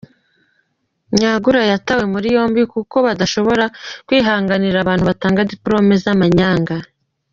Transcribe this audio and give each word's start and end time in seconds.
Nyagura 1.17 1.61
yatawe 1.71 2.03
muri 2.13 2.27
yombi 2.35 2.61
kuko 2.73 2.95
badashobora 3.05 3.65
kwihanganira 4.07 4.77
abantu 4.79 5.03
batanga 5.09 5.47
dipolome 5.51 5.95
z’amanyanga. 6.03 6.75